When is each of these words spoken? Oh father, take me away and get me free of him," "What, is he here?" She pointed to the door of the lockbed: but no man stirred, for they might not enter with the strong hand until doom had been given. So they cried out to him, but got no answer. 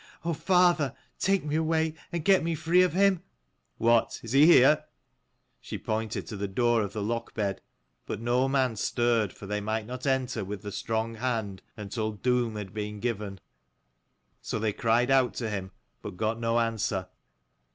Oh 0.25 0.33
father, 0.33 0.95
take 1.19 1.45
me 1.45 1.55
away 1.55 1.93
and 2.11 2.25
get 2.25 2.43
me 2.43 2.55
free 2.55 2.81
of 2.81 2.93
him," 2.93 3.21
"What, 3.77 4.19
is 4.23 4.31
he 4.31 4.47
here?" 4.47 4.85
She 5.59 5.77
pointed 5.77 6.25
to 6.25 6.35
the 6.35 6.47
door 6.47 6.81
of 6.81 6.91
the 6.93 7.03
lockbed: 7.03 7.61
but 8.07 8.19
no 8.19 8.49
man 8.49 8.75
stirred, 8.77 9.31
for 9.31 9.45
they 9.45 9.61
might 9.61 9.85
not 9.85 10.07
enter 10.07 10.43
with 10.43 10.63
the 10.63 10.71
strong 10.71 11.13
hand 11.13 11.61
until 11.77 12.13
doom 12.13 12.55
had 12.55 12.73
been 12.73 12.99
given. 12.99 13.39
So 14.41 14.57
they 14.57 14.73
cried 14.73 15.11
out 15.11 15.35
to 15.35 15.51
him, 15.51 15.69
but 16.01 16.17
got 16.17 16.39
no 16.39 16.59
answer. 16.59 17.05